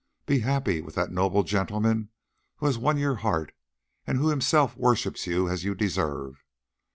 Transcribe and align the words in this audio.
Be 0.25 0.39
happy 0.39 0.81
with 0.81 0.95
that 0.95 1.11
noble 1.11 1.43
gentleman 1.43 2.09
who 2.55 2.65
has 2.65 2.75
won 2.79 2.97
your 2.97 3.17
heart 3.17 3.53
and 4.07 4.17
who 4.17 4.29
himself 4.29 4.75
worships 4.75 5.27
you 5.27 5.47
as 5.47 5.63
you 5.63 5.75
deserve. 5.75 6.43